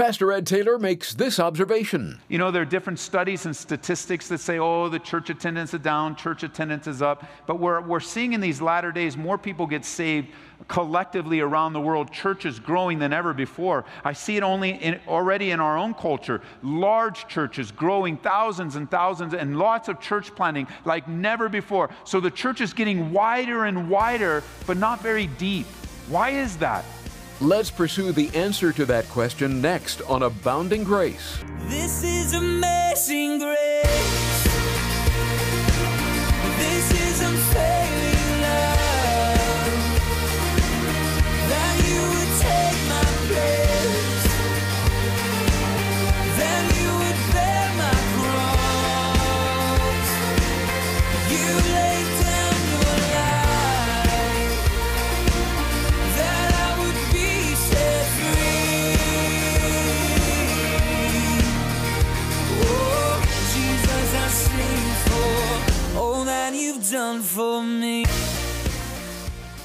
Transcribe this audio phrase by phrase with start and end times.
[0.00, 2.18] Pastor Ed Taylor makes this observation.
[2.28, 5.80] You know, there are different studies and statistics that say, oh, the church attendance is
[5.80, 7.26] down, church attendance is up.
[7.46, 10.28] But we're, we're seeing in these latter days more people get saved
[10.68, 12.10] collectively around the world.
[12.10, 13.84] Churches growing than ever before.
[14.02, 16.40] I see it only in, already in our own culture.
[16.62, 21.90] Large churches growing thousands and thousands and lots of church planting like never before.
[22.04, 25.66] So the church is getting wider and wider, but not very deep.
[26.08, 26.86] Why is that?
[27.42, 31.42] Let's pursue the answer to that question next on Abounding Grace.
[31.68, 34.29] This is amazing grace.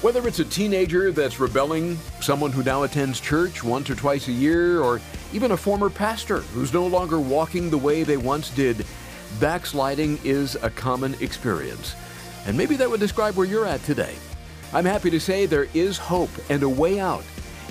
[0.06, 4.32] Whether it's a teenager that's rebelling, someone who now attends church once or twice a
[4.32, 5.00] year, or
[5.32, 8.86] even a former pastor who's no longer walking the way they once did,
[9.40, 11.96] backsliding is a common experience.
[12.46, 14.14] And maybe that would describe where you're at today.
[14.72, 17.24] I'm happy to say there is hope and a way out.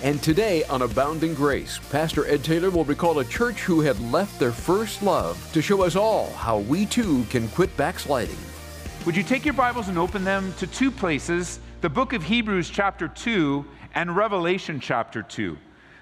[0.03, 4.41] And today on Abounding Grace, Pastor Ed Taylor will recall a church who had left
[4.41, 8.35] their first love to show us all how we too can quit backsliding.
[9.05, 12.71] Would you take your Bibles and open them to two places the book of Hebrews,
[12.71, 15.55] chapter 2, and Revelation, chapter 2.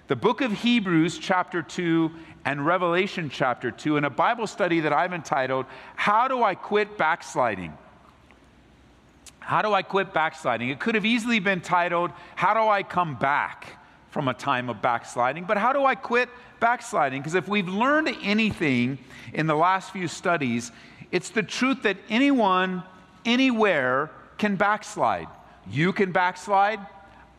[0.07, 2.09] The book of Hebrews, chapter 2,
[2.45, 5.65] and Revelation, chapter 2, in a Bible study that I've entitled,
[5.97, 7.77] How Do I Quit Backsliding?
[9.39, 10.69] How do I quit backsliding?
[10.69, 13.77] It could have easily been titled, How Do I Come Back
[14.09, 15.43] from a Time of Backsliding?
[15.43, 16.29] But how do I quit
[16.61, 17.21] backsliding?
[17.21, 18.99] Because if we've learned anything
[19.33, 20.71] in the last few studies,
[21.11, 22.83] it's the truth that anyone,
[23.25, 25.27] anywhere can backslide.
[25.69, 26.79] You can backslide,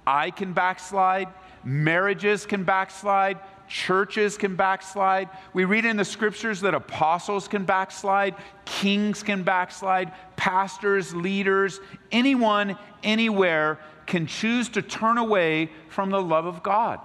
[0.07, 1.29] I can backslide,
[1.63, 5.29] marriages can backslide, churches can backslide.
[5.53, 11.81] We read in the scriptures that apostles can backslide, kings can backslide, pastors, leaders,
[12.13, 17.01] anyone, anywhere can choose to turn away from the love of God.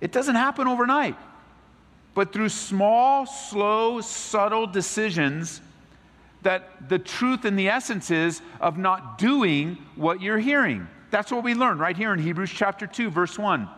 [0.00, 1.16] It doesn't happen overnight,
[2.14, 5.62] but through small, slow, subtle decisions
[6.44, 10.86] that the truth and the essence is of not doing what you're hearing.
[11.10, 13.68] That's what we learn right here in Hebrews chapter 2, verse 1.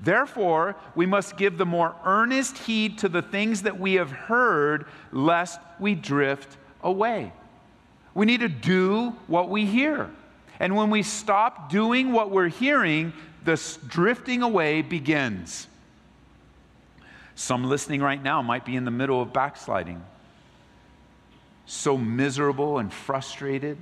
[0.00, 4.86] Therefore, we must give the more earnest heed to the things that we have heard,
[5.12, 7.32] lest we drift away.
[8.14, 10.10] We need to do what we hear.
[10.58, 13.12] And when we stop doing what we're hearing,
[13.44, 15.68] the drifting away begins.
[17.34, 20.02] Some listening right now might be in the middle of backsliding
[21.66, 23.78] so miserable and frustrated?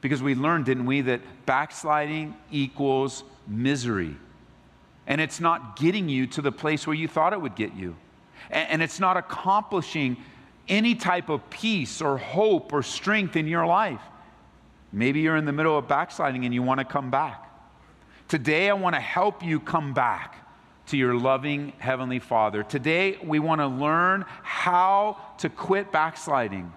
[0.00, 4.16] Because we learned, didn't we, that backsliding equals misery.
[5.06, 7.96] And it's not getting you to the place where you thought it would get you.
[8.50, 10.16] And it's not accomplishing
[10.68, 14.00] any type of peace or hope or strength in your life.
[14.92, 17.48] Maybe you're in the middle of backsliding and you want to come back.
[18.28, 20.36] Today, I want to help you come back
[20.86, 22.62] to your loving Heavenly Father.
[22.62, 26.72] Today, we want to learn how to quit backsliding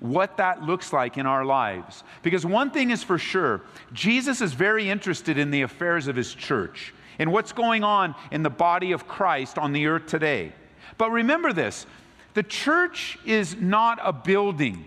[0.00, 2.04] what that looks like in our lives.
[2.22, 3.62] Because one thing is for sure
[3.92, 8.42] Jesus is very interested in the affairs of his church, and what's going on in
[8.42, 10.52] the body of Christ on the earth today.
[10.98, 11.86] But remember this
[12.34, 14.84] the church is not a building,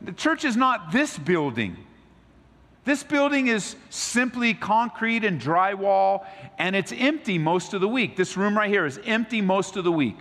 [0.00, 1.76] the church is not this building.
[2.84, 6.26] This building is simply concrete and drywall,
[6.58, 8.14] and it's empty most of the week.
[8.14, 10.18] This room right here is empty most of the week.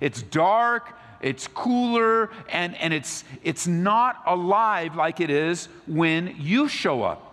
[0.00, 6.68] It's dark, it's cooler, and, and it's, it's not alive like it is when you
[6.68, 7.26] show up.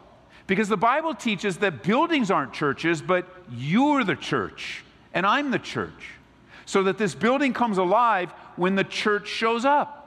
[0.46, 4.84] Because the Bible teaches that buildings aren't churches, but you're the church,
[5.14, 6.12] and I'm the church.
[6.66, 9.98] So that this building comes alive when the church shows up.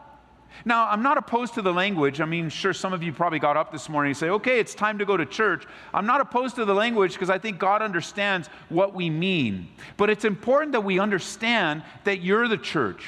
[0.65, 2.21] Now, I'm not opposed to the language.
[2.21, 4.75] I mean, sure, some of you probably got up this morning and say, okay, it's
[4.75, 5.65] time to go to church.
[5.95, 9.69] I'm not opposed to the language because I think God understands what we mean.
[9.97, 13.05] But it's important that we understand that you're the church.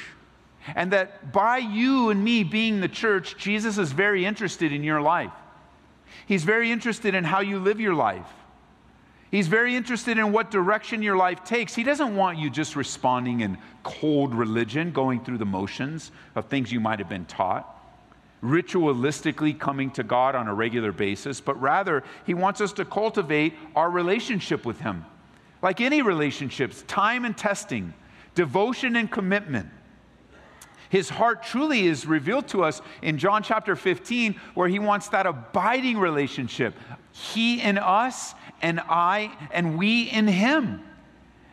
[0.75, 5.01] And that by you and me being the church, Jesus is very interested in your
[5.01, 5.31] life.
[6.25, 8.27] He's very interested in how you live your life.
[9.31, 11.73] He's very interested in what direction your life takes.
[11.73, 16.71] He doesn't want you just responding in cold religion, going through the motions of things
[16.71, 17.67] you might have been taught,
[18.43, 23.55] ritualistically coming to God on a regular basis, but rather, He wants us to cultivate
[23.75, 25.03] our relationship with Him
[25.63, 27.95] Like any relationships, time and testing,
[28.35, 29.69] devotion and commitment.
[30.93, 35.25] His heart truly is revealed to us in John chapter 15, where he wants that
[35.25, 36.75] abiding relationship.
[37.11, 40.81] He in us, and I, and we in him.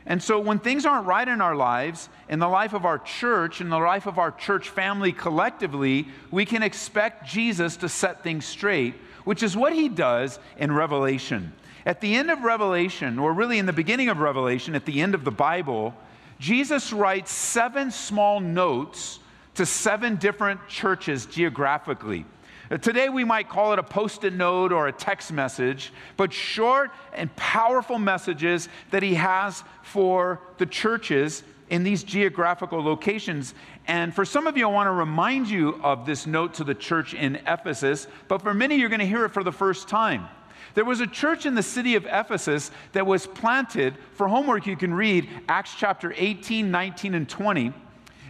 [0.04, 3.62] And so, when things aren't right in our lives, in the life of our church,
[3.62, 8.44] in the life of our church family collectively, we can expect Jesus to set things
[8.44, 8.94] straight,
[9.24, 11.54] which is what he does in Revelation.
[11.86, 15.14] At the end of Revelation, or really in the beginning of Revelation, at the end
[15.14, 15.94] of the Bible,
[16.38, 19.18] Jesus writes seven small notes
[19.60, 22.24] to seven different churches geographically.
[22.70, 26.32] Uh, today, we might call it a post it note or a text message, but
[26.32, 33.52] short and powerful messages that he has for the churches in these geographical locations.
[33.86, 36.74] And for some of you, I want to remind you of this note to the
[36.74, 40.26] church in Ephesus, but for many, you're going to hear it for the first time.
[40.72, 43.98] There was a church in the city of Ephesus that was planted.
[44.14, 47.74] For homework, you can read Acts chapter 18, 19, and 20.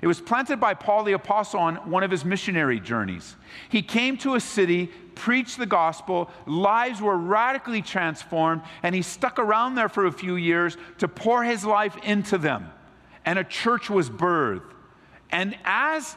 [0.02, 3.36] It was planted by Paul the Apostle on one of his missionary journeys.
[3.68, 9.38] He came to a city, preached the gospel, lives were radically transformed, and he stuck
[9.38, 12.70] around there for a few years to pour his life into them.
[13.26, 14.72] And a church was birthed.
[15.30, 16.16] And as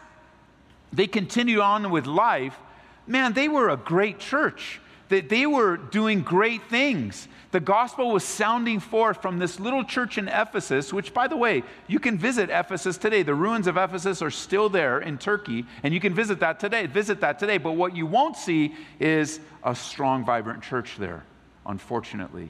[0.94, 2.58] they continued on with life,
[3.06, 4.80] man, they were a great church.
[5.10, 7.28] That they were doing great things.
[7.52, 11.64] The gospel was sounding forth from this little church in Ephesus, which, by the way,
[11.88, 13.22] you can visit Ephesus today.
[13.22, 16.88] The ruins of Ephesus are still there in Turkey, and you can visit that today.
[16.88, 17.60] Visit that today.
[17.60, 21.24] But what you won't see is a strong, vibrant church there,
[21.66, 22.50] unfortunately.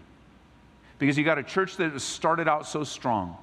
[1.00, 3.36] Because you got a church that started out so strong.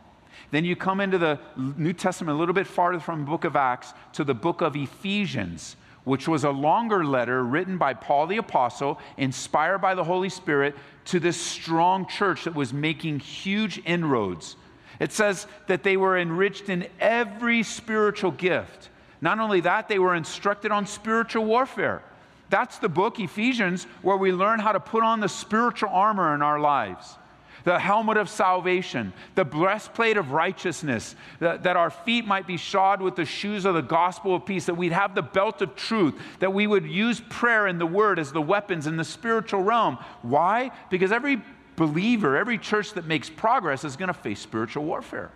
[0.53, 3.55] Then you come into the New Testament a little bit farther from the book of
[3.55, 8.39] Acts to the book of Ephesians which was a longer letter written by Paul the
[8.39, 10.77] Apostle, inspired by the Holy Spirit,
[11.07, 14.57] to this strong church that was making huge inroads.
[14.99, 18.91] It says that they were enriched in every spiritual gift.
[19.21, 22.03] Not only that, they were instructed on spiritual warfare.
[22.49, 26.43] That's the book, Ephesians, where we learn how to put on the spiritual armor in
[26.43, 27.17] our lives
[27.65, 33.01] the helmet of salvation, the breastplate of righteousness, that, that, our feet might be shod
[33.01, 36.15] with the shoes of the gospel of peace, that we'd have the belt of truth,
[36.39, 39.99] that we would use prayer and the word as the weapons in the spiritual realm.
[40.23, 40.71] Why?
[40.91, 41.43] Because every
[41.77, 45.31] believer, every church that makes progress is going to face spiritual warfare.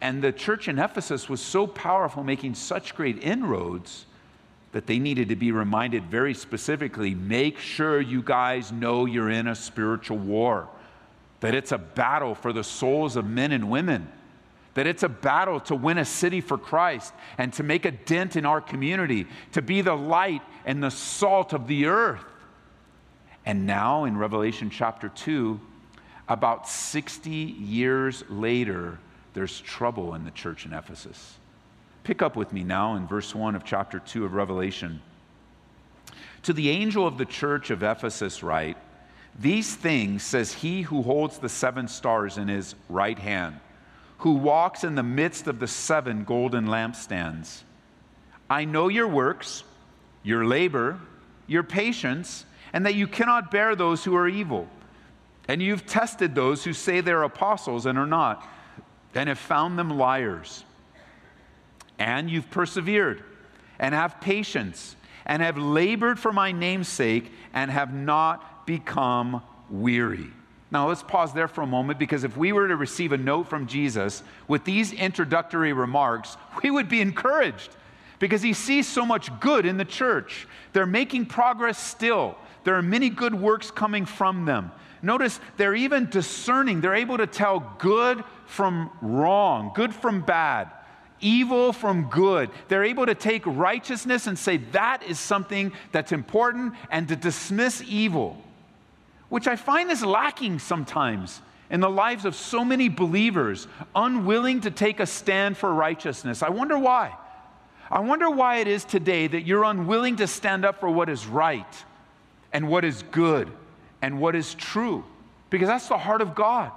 [0.00, 4.06] And the church in Ephesus was so powerful, making such great inroads
[4.72, 9.48] that they needed to be reminded very specifically make sure you guys know you're in
[9.48, 10.68] a spiritual war
[11.40, 14.10] that it's a battle for the souls of men and women,
[14.74, 18.36] that it's a battle to win a city for Christ and to make a dent
[18.36, 22.24] in our community, to be the light and the salt of the earth.
[23.46, 25.60] And now in Revelation chapter 2,
[26.28, 28.98] about 60 years later,
[29.34, 31.38] there's trouble in the church in Ephesus.
[32.04, 35.00] Pick up with me now in verse 1 of chapter 2 of Revelation.
[36.42, 38.76] To the angel of the church of Ephesus, write,
[39.40, 43.58] these things says he who holds the seven stars in his right hand,
[44.18, 47.62] who walks in the midst of the seven golden lampstands.
[48.50, 49.64] I know your works,
[50.22, 51.00] your labor,
[51.46, 52.44] your patience,
[52.74, 54.68] and that you cannot bear those who are evil.
[55.48, 58.46] And you've tested those who say they're apostles and are not,
[59.14, 60.64] and have found them liars.
[61.98, 63.24] And you've persevered,
[63.78, 70.30] and have patience, and have labored for my name's sake, and have not become weary.
[70.72, 73.48] Now, let's pause there for a moment because if we were to receive a note
[73.48, 77.70] from Jesus with these introductory remarks, we would be encouraged
[78.20, 80.46] because he sees so much good in the church.
[80.72, 84.70] They're making progress still, there are many good works coming from them.
[85.02, 90.70] Notice they're even discerning, they're able to tell good from wrong, good from bad,
[91.20, 92.50] evil from good.
[92.68, 97.82] They're able to take righteousness and say that is something that's important and to dismiss
[97.86, 98.44] evil
[99.30, 104.70] which I find is lacking sometimes in the lives of so many believers, unwilling to
[104.70, 106.42] take a stand for righteousness.
[106.42, 107.16] I wonder why.
[107.90, 111.26] I wonder why it is today that you're unwilling to stand up for what is
[111.26, 111.84] right
[112.52, 113.50] and what is good
[114.02, 115.04] and what is true,
[115.48, 116.72] because that's the heart of God.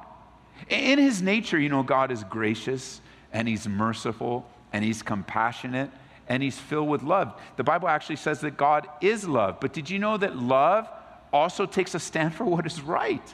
[0.69, 5.89] In his nature, you know, God is gracious and he's merciful and he's compassionate
[6.27, 7.39] and he's filled with love.
[7.57, 10.87] The Bible actually says that God is love, but did you know that love?
[11.33, 13.33] Also takes a stand for what is right.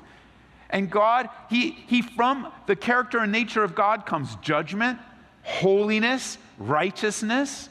[0.72, 5.00] And God, he, he from the character and nature of God comes judgment,
[5.44, 7.70] holiness, righteousness.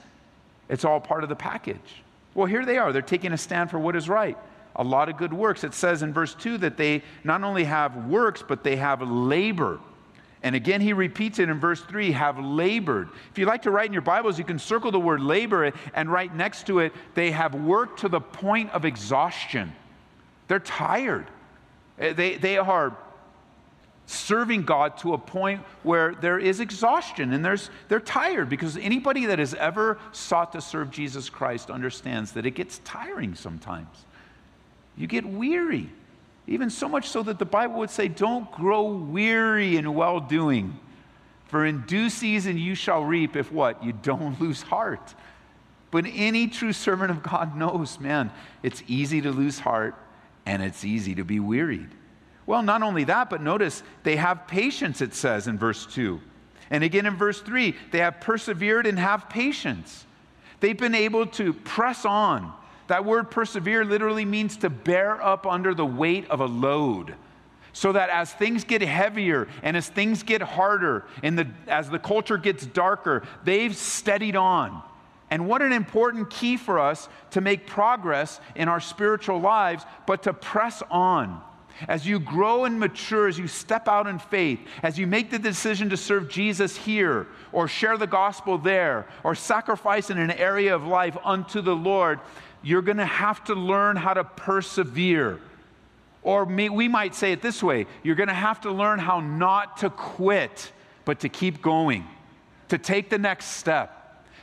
[0.69, 2.03] It's all part of the package.
[2.35, 2.93] Well, here they are.
[2.93, 4.37] They're taking a stand for what is right.
[4.77, 5.65] a lot of good works.
[5.65, 9.81] It says in verse 2 that they not only have works, but they have labor.
[10.43, 13.09] And again, he repeats it in verse 3 have labored.
[13.31, 16.13] If you like to write in your Bibles, you can circle the word labor and
[16.13, 19.73] write next to it, they have worked to the point of exhaustion.
[20.49, 21.27] They're tired.
[21.99, 22.97] Eh, they, they are
[24.07, 29.27] serving God to a point where there is exhaustion and there's, they're tired because anybody
[29.27, 34.07] that has ever sought to serve Jesus Christ understands that it gets tiring sometimes.
[34.97, 35.91] You get weary.
[36.47, 40.81] Even so much so that the Bible would say, Don't grow weary in well doing,
[41.45, 43.85] for in due season you shall reap if what?
[43.85, 45.15] You don't lose heart.
[45.91, 48.31] But any true servant of God knows, man,
[48.63, 49.95] it's easy to lose heart
[50.49, 51.91] and it's easy to be wearied.
[52.47, 56.21] Well, not only that, but notice they have patience, it says in verse 2.
[56.71, 60.07] And again in verse 3, they have persevered and have patience.
[60.61, 62.53] They've been able to press on
[62.87, 67.15] that word persevere literally means to bear up under the weight of a load.
[67.75, 71.99] So that as things get heavier and as things get harder and the, as the
[71.99, 74.83] culture gets darker, they've steadied on.
[75.31, 80.23] And what an important key for us to make progress in our spiritual lives, but
[80.23, 81.43] to press on.
[81.87, 85.39] As you grow and mature, as you step out in faith, as you make the
[85.39, 90.75] decision to serve Jesus here, or share the gospel there, or sacrifice in an area
[90.75, 92.19] of life unto the Lord,
[92.63, 95.41] you're going to have to learn how to persevere.
[96.23, 99.77] Or we might say it this way you're going to have to learn how not
[99.79, 100.73] to quit,
[101.05, 102.07] but to keep going,
[102.69, 103.98] to take the next step,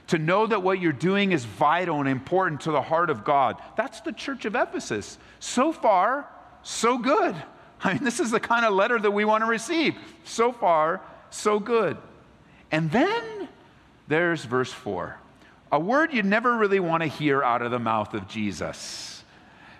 [0.07, 3.61] to know that what you're doing is vital and important to the heart of God.
[3.75, 5.17] That's the church of Ephesus.
[5.39, 6.27] So far,
[6.63, 7.35] so good.
[7.83, 9.95] I mean, this is the kind of letter that we want to receive.
[10.23, 11.97] So far, so good.
[12.71, 13.47] And then
[14.07, 15.17] there's verse 4
[15.71, 19.23] a word you never really want to hear out of the mouth of Jesus.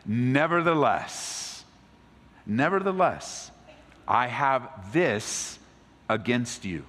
[0.05, 1.63] Nevertheless,
[2.45, 3.49] nevertheless,
[4.07, 5.57] I have this
[6.09, 6.83] against you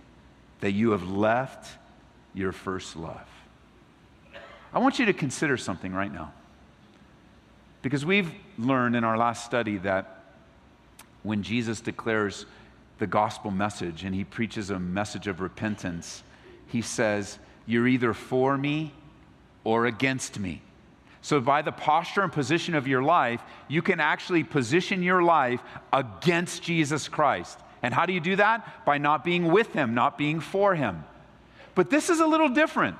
[0.61, 1.79] that you have left
[2.37, 3.27] your first love.
[4.73, 6.33] I want you to consider something right now.
[7.83, 10.23] Because we've learned in our last study that
[11.23, 12.47] when Jesus declares
[12.99, 16.23] the gospel message and he preaches a message of repentance,
[16.67, 18.93] he says, you're either for me
[19.65, 20.63] or against me.
[21.23, 25.61] So, by the posture and position of your life, you can actually position your life
[25.93, 27.59] against Jesus Christ.
[27.83, 28.85] And how do you do that?
[28.85, 31.05] By not being with him, not being for him.
[31.77, 32.97] But this is a little different.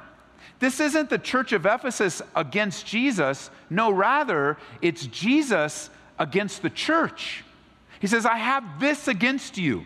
[0.61, 3.51] This isn't the church of Ephesus against Jesus.
[3.69, 7.43] No, rather, it's Jesus against the church.
[8.01, 9.85] He says, I have this against you.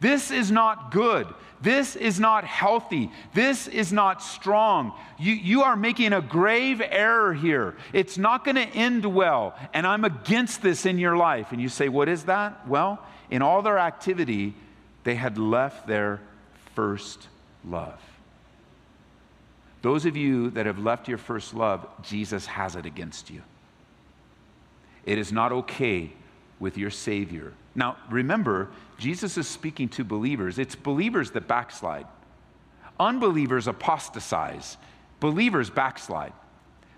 [0.00, 1.26] This is not good.
[1.60, 3.10] This is not healthy.
[3.34, 4.94] This is not strong.
[5.18, 7.76] You, you are making a grave error here.
[7.92, 9.54] It's not going to end well.
[9.74, 11.52] And I'm against this in your life.
[11.52, 12.66] And you say, What is that?
[12.66, 14.54] Well, in all their activity,
[15.04, 16.20] they had left their
[16.74, 17.28] first
[17.62, 18.00] love.
[19.82, 23.42] Those of you that have left your first love, Jesus has it against you.
[25.06, 26.12] It is not okay
[26.58, 27.54] with your Savior.
[27.74, 28.68] Now, remember,
[28.98, 30.58] Jesus is speaking to believers.
[30.58, 32.06] It's believers that backslide.
[32.98, 34.76] Unbelievers apostatize.
[35.20, 36.34] Believers backslide.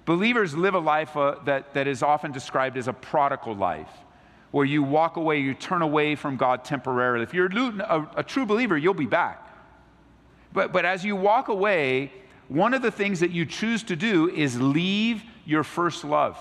[0.04, 3.90] Believers live a life uh, that, that is often described as a prodigal life,
[4.50, 7.22] where you walk away, you turn away from God temporarily.
[7.22, 9.48] If you're a, a true believer, you'll be back.
[10.52, 12.12] But, but as you walk away,
[12.52, 16.38] one of the things that you choose to do is leave your first love.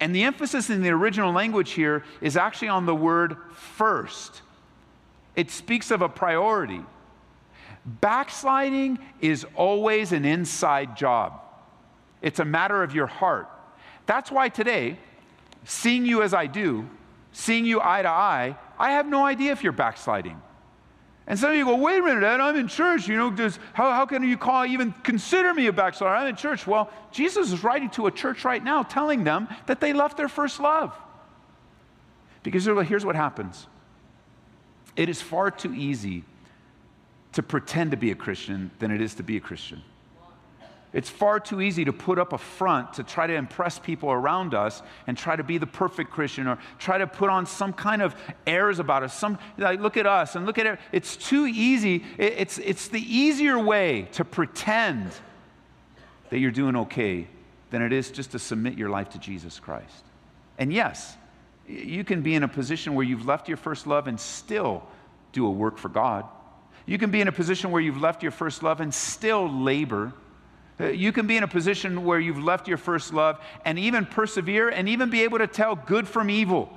[0.00, 4.42] And the emphasis in the original language here is actually on the word first.
[5.34, 6.80] It speaks of a priority.
[7.84, 11.40] Backsliding is always an inside job,
[12.22, 13.48] it's a matter of your heart.
[14.06, 14.98] That's why today,
[15.64, 16.88] seeing you as I do,
[17.32, 20.40] seeing you eye to eye, I have no idea if you're backsliding.
[21.26, 23.08] And some of you go, wait a minute, Ed, I'm in church.
[23.08, 26.14] You know, does, how, how can you call, even consider me a backslider?
[26.14, 26.66] I'm in church.
[26.66, 30.28] Well, Jesus is writing to a church right now telling them that they left their
[30.28, 30.96] first love.
[32.44, 33.66] Because here's what happens
[34.94, 36.24] it is far too easy
[37.32, 39.82] to pretend to be a Christian than it is to be a Christian.
[40.92, 44.54] It's far too easy to put up a front to try to impress people around
[44.54, 48.00] us and try to be the perfect Christian or try to put on some kind
[48.00, 48.14] of
[48.46, 49.12] airs about us.
[49.12, 50.78] Some, like, look at us and look at it.
[50.92, 52.04] It's too easy.
[52.18, 55.10] It's, it's the easier way to pretend
[56.30, 57.28] that you're doing okay
[57.70, 60.04] than it is just to submit your life to Jesus Christ.
[60.58, 61.16] And yes,
[61.68, 64.86] you can be in a position where you've left your first love and still
[65.32, 66.24] do a work for God.
[66.86, 70.12] You can be in a position where you've left your first love and still labor
[70.78, 74.04] Uh, you can be in a position where you've left your first love and even
[74.04, 76.70] persevere and even be able to tell good from evil.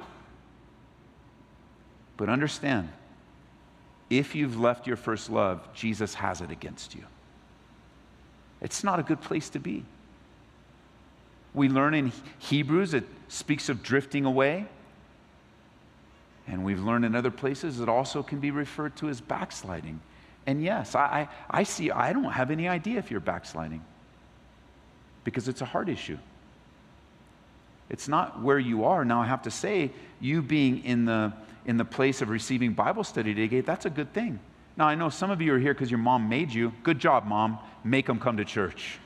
[2.15, 2.89] But understand,
[4.10, 7.03] if you've left your first love, Jesus has it against you.
[8.62, 9.86] It's not a good place to be.
[11.53, 14.68] We learn in Hebrews it speaks of drifting away.
[16.48, 20.00] And we've learned in other places it also can be referred to as backsliding.
[20.50, 23.86] And yes, I, I, I see, I don't have any idea if you're backsliding
[25.24, 26.18] because it's a heart issue.
[27.88, 29.06] It's not where you are.
[29.06, 31.34] Now, I have to say, you being in the,
[31.68, 34.39] in the place of receiving Bible study today, that's a good thing.
[34.75, 36.74] Now, I know some of you are here because your mom made you.
[36.82, 37.60] Good job, mom.
[37.84, 38.98] Make them come to church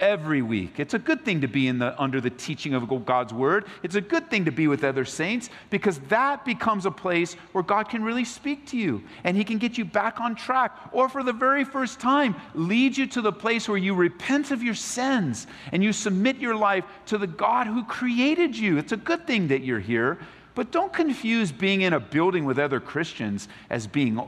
[0.00, 0.78] every week.
[0.78, 3.66] It's a good thing to be in the, under the teaching of God's word.
[3.82, 7.64] It's a good thing to be with other saints because that becomes a place where
[7.64, 10.72] God can really speak to you and He can get you back on track.
[10.92, 14.62] Or for the very first time, lead you to the place where you repent of
[14.62, 18.78] your sins and you submit your life to the God who created you.
[18.78, 20.18] It's a good thing that you're here.
[20.54, 24.18] But don't confuse being in a building with other Christians as being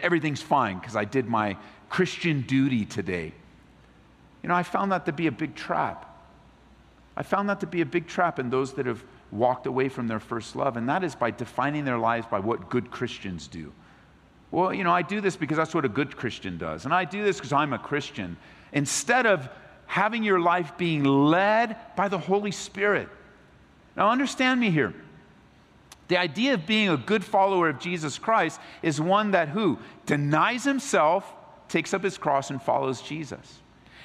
[0.00, 1.56] everything's fine because I did my
[1.88, 3.32] Christian duty today.
[4.42, 6.04] You know, I found that to be a big trap.
[7.16, 9.02] I found that to be a big trap in those that have
[9.32, 12.70] walked away from their first love, and that is by defining their lives by what
[12.70, 13.72] good Christians do.
[14.50, 17.04] Well, you know, I do this because that's what a good Christian does, and I
[17.04, 18.36] do this because I'm a Christian.
[18.72, 19.48] Instead of
[19.88, 23.08] having your life being led by the Holy Spirit.
[23.96, 24.94] Now, understand me here.
[26.08, 30.64] The idea of being a good follower of Jesus Christ is one that who denies
[30.64, 31.30] himself,
[31.68, 33.60] takes up his cross, and follows Jesus.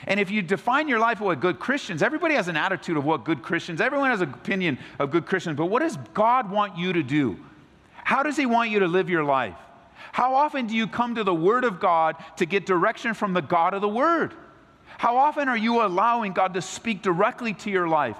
[0.08, 3.24] And if you define your life with good Christians, everybody has an attitude of what
[3.24, 6.94] good Christians, everyone has an opinion of good Christians, but what does God want you
[6.94, 7.38] to do?
[8.04, 9.56] How does He want you to live your life?
[10.12, 13.42] How often do you come to the Word of God to get direction from the
[13.42, 14.34] God of the Word?
[14.98, 18.18] How often are you allowing God to speak directly to your life?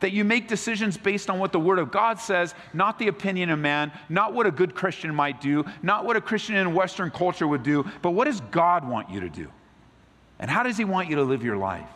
[0.00, 3.50] That you make decisions based on what the Word of God says, not the opinion
[3.50, 7.10] of man, not what a good Christian might do, not what a Christian in Western
[7.10, 9.48] culture would do, but what does God want you to do?
[10.44, 11.88] And how does He want you to live your life?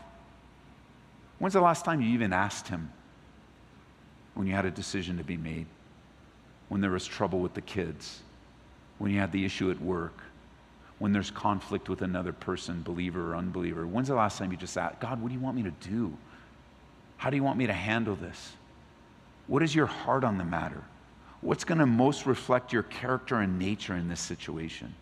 [1.38, 2.90] When's the last time you even asked Him
[4.33, 5.66] when you had a decision to be made?
[6.70, 8.22] When there was trouble with the kids?
[8.96, 10.22] When you had the issue at work?
[10.99, 13.87] When there's conflict with another person, believer or unbeliever?
[13.87, 16.16] When's the last time you just asked, God, what do you want me to do?
[17.18, 18.55] How do you want me to handle this?
[19.46, 20.83] What is your heart on the matter?
[21.42, 24.94] What's going to most reflect your character and nature in this situation?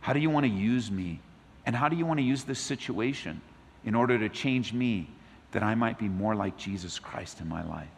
[0.00, 1.20] How do you want to use me?
[1.66, 3.40] And how do you want to use this situation
[3.84, 5.08] in order to change me
[5.52, 7.88] that I might be more like Jesus Christ in my life?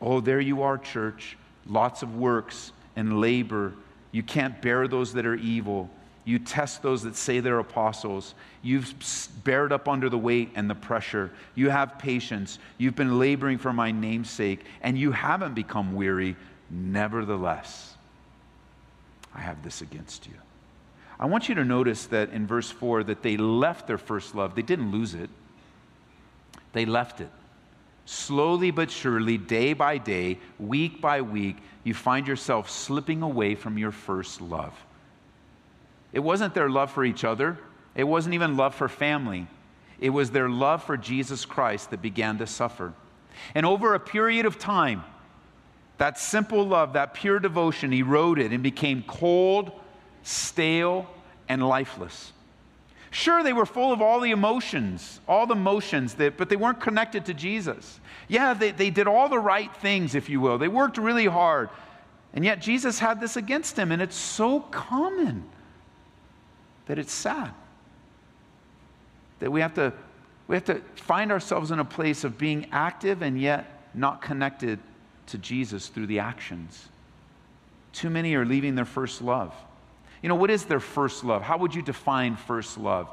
[0.00, 1.36] Oh, there you are, church.
[1.66, 3.72] Lots of works and labor.
[4.12, 5.90] You can't bear those that are evil.
[6.24, 8.34] You test those that say they're apostles.
[8.62, 8.94] You've
[9.44, 11.30] bared up under the weight and the pressure.
[11.54, 12.58] You have patience.
[12.78, 16.36] You've been laboring for my name's sake, and you haven't become weary.
[16.70, 17.94] Nevertheless,
[19.34, 20.34] I have this against you.
[21.18, 24.54] I want you to notice that in verse 4 that they left their first love.
[24.54, 25.30] They didn't lose it,
[26.72, 27.30] they left it.
[28.06, 33.78] Slowly but surely, day by day, week by week, you find yourself slipping away from
[33.78, 34.74] your first love.
[36.12, 37.58] It wasn't their love for each other,
[37.94, 39.46] it wasn't even love for family.
[40.00, 42.92] It was their love for Jesus Christ that began to suffer.
[43.54, 45.04] And over a period of time,
[45.98, 49.70] that simple love, that pure devotion eroded and became cold,
[50.24, 51.06] stale,
[51.48, 52.32] and lifeless.
[53.10, 56.80] Sure, they were full of all the emotions, all the motions, that, but they weren't
[56.80, 58.00] connected to Jesus.
[58.26, 60.58] Yeah, they, they did all the right things, if you will.
[60.58, 61.68] They worked really hard.
[62.32, 65.44] And yet Jesus had this against them, and it's so common
[66.86, 67.52] that it's sad.
[69.38, 69.92] That we have to,
[70.48, 74.80] we have to find ourselves in a place of being active and yet not connected
[75.26, 76.88] to Jesus through the actions.
[77.92, 79.54] Too many are leaving their first love.
[80.24, 81.42] You know, what is their first love?
[81.42, 83.10] How would you define first love?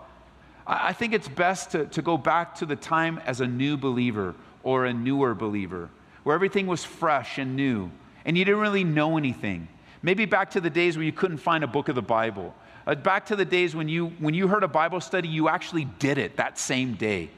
[0.65, 4.33] I think it's best to, to go back to the time as a new believer
[4.63, 5.89] or a newer believer,
[6.23, 7.91] where everything was fresh and new,
[8.23, 9.67] and you didn't really know anything.
[10.01, 12.55] Maybe back to the days where you couldn't find a book of the Bible.
[12.87, 15.89] Uh, back to the days when you, when you heard a Bible study, you actually
[15.99, 17.29] did it that same day.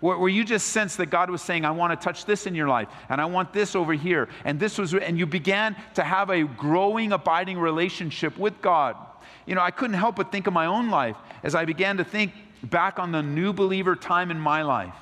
[0.00, 2.68] Where, you just sensed that God was saying, I want to touch this in your
[2.68, 4.28] life, and I want this over here.
[4.44, 8.96] And this was, and you began to have a growing, abiding relationship with God
[9.46, 12.04] you know, I couldn't help but think of my own life as I began to
[12.04, 12.32] think
[12.62, 14.94] back on the new believer time in my life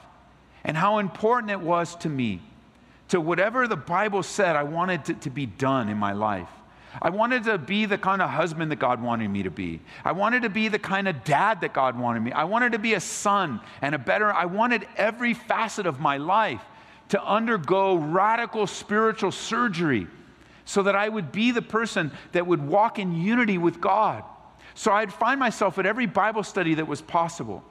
[0.62, 2.42] and how important it was to me
[3.08, 6.48] to whatever the Bible said I wanted to, to be done in my life.
[7.02, 9.80] I wanted to be the kind of husband that God wanted me to be.
[10.04, 12.32] I wanted to be the kind of dad that God wanted me.
[12.32, 16.16] I wanted to be a son and a better, I wanted every facet of my
[16.18, 16.62] life
[17.08, 20.06] to undergo radical spiritual surgery
[20.64, 24.24] so that I would be the person that would walk in unity with God.
[24.74, 27.62] So I'd find myself at every Bible study that was possible.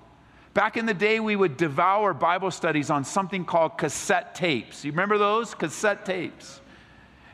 [0.53, 4.85] Back in the day, we would devour Bible studies on something called cassette tapes.
[4.85, 5.55] You remember those?
[5.55, 6.61] Cassette tapes.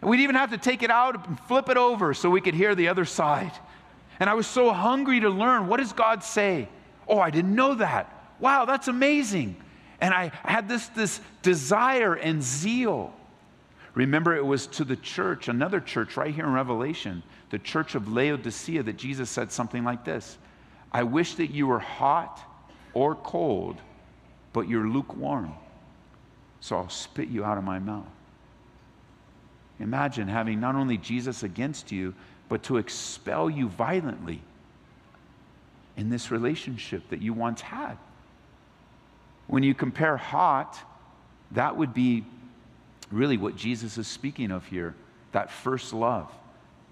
[0.02, 2.54] And we'd even have to take it out and flip it over so we could
[2.54, 3.52] hear the other side.
[4.20, 6.68] And I was so hungry to learn what does God say?
[7.08, 8.14] Oh, I didn't know that.
[8.40, 9.56] Wow, that's amazing.
[10.02, 13.14] And I had this, this desire and zeal.
[13.94, 18.08] Remember, it was to the church, another church right here in Revelation, the church of
[18.12, 20.38] Laodicea, that Jesus said something like this
[20.92, 22.40] I wish that you were hot
[22.94, 23.78] or cold,
[24.54, 25.54] but you're lukewarm.
[26.62, 28.06] So I'll spit you out of my mouth.
[29.80, 32.14] Imagine having not only Jesus against you,
[32.50, 34.42] but to expel you violently
[35.96, 37.98] in this relationship that you once had.
[39.48, 40.78] When you compare hot,
[41.52, 42.26] that would be
[43.12, 44.96] really what Jesus is speaking of here
[45.32, 46.32] that first love,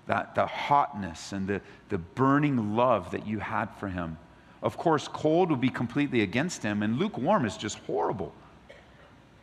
[0.05, 4.17] that the hotness and the, the burning love that you had for him.
[4.61, 8.33] Of course, cold would be completely against him, and lukewarm is just horrible.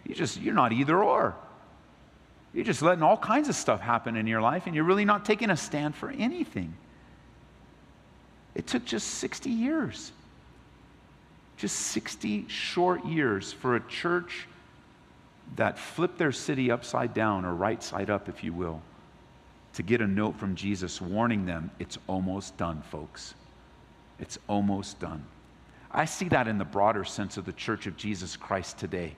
[0.04, 1.34] You just, you're not either or.
[2.54, 5.24] You're just letting all kinds of stuff happen in your life, and you're really not
[5.24, 6.72] taking a stand for anything.
[8.54, 10.12] It took just 60 years.
[11.56, 14.46] Just 60 short years for a church
[15.56, 18.80] that flipped their city upside down, or right side up, if you will,
[19.74, 23.34] to get a note from Jesus warning them it's almost done, folks.
[24.20, 25.24] It's almost done.
[25.90, 29.16] I see that in the broader sense of the Church of Jesus Christ today,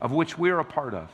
[0.00, 1.10] of which we're a part of.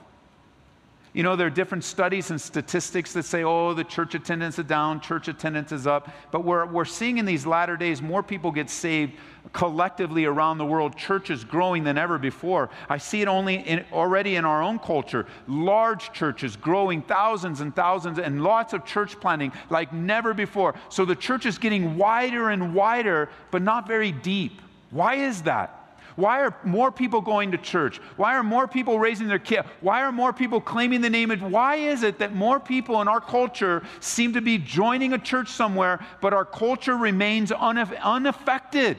[1.14, 4.64] You know, there are different studies and statistics that say, oh, the church attendance is
[4.64, 6.10] down, church attendance is up.
[6.30, 9.12] But we're, we're seeing in these latter days more people get saved
[9.52, 10.96] collectively around the world.
[10.96, 12.70] Churches growing than ever before.
[12.88, 15.26] I see it only in, already in our own culture.
[15.46, 20.74] Large churches growing thousands and thousands and lots of church planting like never before.
[20.88, 24.62] So the church is getting wider and wider, but not very deep.
[24.90, 25.81] Why is that?
[26.16, 27.98] Why are more people going to church?
[28.16, 29.64] Why are more people raising their kid?
[29.80, 31.42] Why are more people claiming the name of?
[31.42, 35.48] Why is it that more people in our culture seem to be joining a church
[35.48, 38.98] somewhere, but our culture remains unaffected?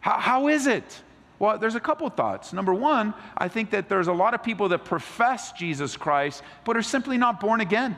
[0.00, 1.02] How, how is it?
[1.38, 2.52] Well, there's a couple thoughts.
[2.52, 6.76] Number one, I think that there's a lot of people that profess Jesus Christ, but
[6.76, 7.96] are simply not born again.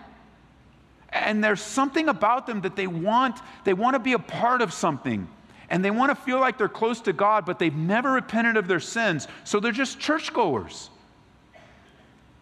[1.09, 4.73] And there's something about them that they want, they want to be a part of
[4.73, 5.29] something
[5.71, 8.67] and they want to feel like they're close to God, but they've never repented of
[8.67, 10.91] their sins, so they're just churchgoers.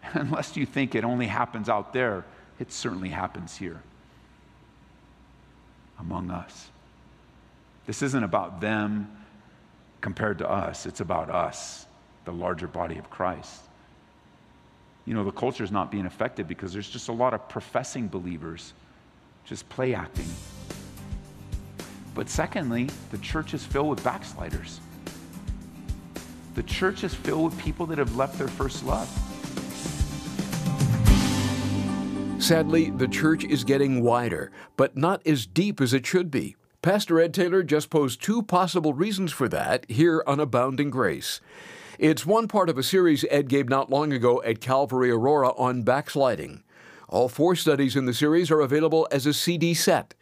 [0.13, 2.25] Unless you think it only happens out there,
[2.59, 3.81] it certainly happens here
[5.99, 6.69] among us.
[7.85, 9.15] This isn't about them
[10.01, 11.85] compared to us, it's about us,
[12.25, 13.61] the larger body of Christ.
[15.05, 18.07] You know, the culture is not being affected because there's just a lot of professing
[18.07, 18.73] believers
[19.45, 20.27] just play acting.
[22.15, 24.79] But secondly, the church is filled with backsliders.
[26.55, 29.07] The church is filled with people that have left their first love.
[32.39, 36.55] Sadly, the church is getting wider, but not as deep as it should be.
[36.81, 41.41] Pastor Ed Taylor just posed two possible reasons for that here on Abounding Grace.
[41.99, 45.83] It's one part of a series Ed gave not long ago at Calvary Aurora on
[45.83, 46.63] backsliding.
[47.09, 50.13] All four studies in the series are available as a CD set.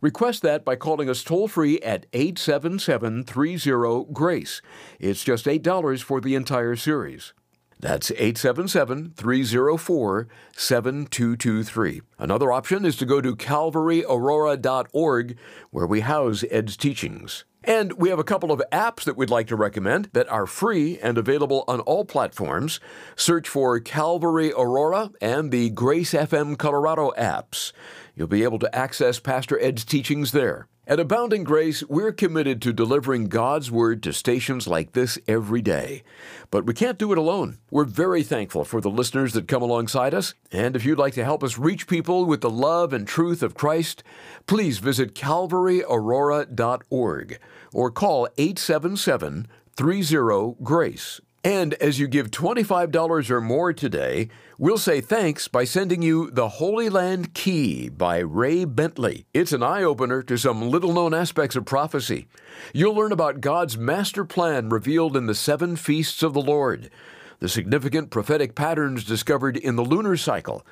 [0.00, 4.62] Request that by calling us toll free at 877 30 GRACE.
[4.98, 7.34] It's just $8 for the entire series.
[7.80, 12.02] That's 877 304 7223.
[12.18, 15.38] Another option is to go to calvaryaurora.org,
[15.70, 17.46] where we house Ed's teachings.
[17.64, 20.98] And we have a couple of apps that we'd like to recommend that are free
[20.98, 22.80] and available on all platforms.
[23.16, 27.72] Search for Calvary Aurora and the Grace FM Colorado apps.
[28.20, 30.68] You'll be able to access Pastor Ed's teachings there.
[30.86, 36.02] At Abounding Grace, we're committed to delivering God's Word to stations like this every day.
[36.50, 37.60] But we can't do it alone.
[37.70, 40.34] We're very thankful for the listeners that come alongside us.
[40.52, 43.54] And if you'd like to help us reach people with the love and truth of
[43.54, 44.02] Christ,
[44.46, 47.38] please visit calvaryaurora.org
[47.72, 51.22] or call 877 30 GRACE.
[51.42, 54.28] And as you give $25 or more today,
[54.60, 59.24] we'll say thanks by sending you The Holy Land Key by Ray Bentley.
[59.32, 62.28] It's an eye opener to some little known aspects of prophecy.
[62.74, 66.90] You'll learn about God's master plan revealed in the seven feasts of the Lord,
[67.38, 70.66] the significant prophetic patterns discovered in the lunar cycle,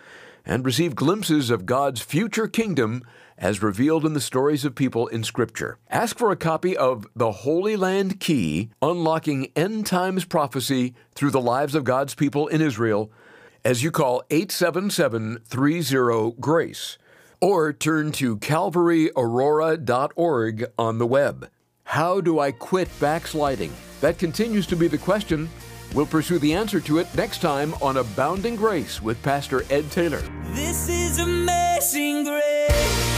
[0.45, 3.03] and receive glimpses of God's future kingdom
[3.39, 5.79] as revealed in the stories of people in Scripture.
[5.89, 11.41] Ask for a copy of The Holy Land Key Unlocking End Times Prophecy Through the
[11.41, 13.11] Lives of God's People in Israel
[13.65, 16.99] as you call 877 30 GRACE
[17.41, 21.49] or turn to calvaryaurora.org on the web.
[21.85, 23.73] How do I quit backsliding?
[24.01, 25.49] That continues to be the question.
[25.95, 30.21] We'll pursue the answer to it next time on Abounding Grace with Pastor Ed Taylor.
[30.53, 33.18] This is amazing grace.